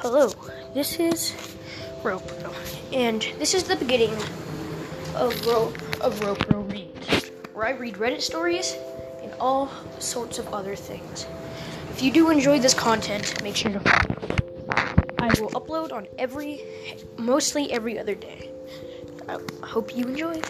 [0.00, 0.30] Hello,
[0.74, 1.32] this is
[2.04, 2.54] Ropro,
[2.92, 4.12] and this is the beginning
[5.16, 8.76] of Ro of Ropro Reads, where I read Reddit stories
[9.20, 9.68] and all
[9.98, 11.26] sorts of other things.
[11.90, 13.80] If you do enjoy this content, make sure to.
[15.18, 16.62] I will upload on every,
[17.16, 18.52] mostly every other day.
[19.28, 20.40] I hope you enjoy.